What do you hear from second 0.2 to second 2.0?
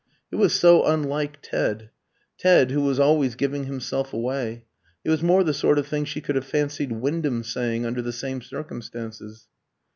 It was so unlike Ted